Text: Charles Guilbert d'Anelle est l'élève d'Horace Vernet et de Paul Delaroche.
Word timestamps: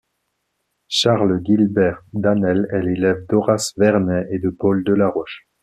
Charles 0.87 1.43
Guilbert 1.43 2.01
d'Anelle 2.13 2.67
est 2.71 2.81
l'élève 2.81 3.23
d'Horace 3.29 3.73
Vernet 3.77 4.25
et 4.31 4.39
de 4.39 4.49
Paul 4.49 4.83
Delaroche. 4.83 5.45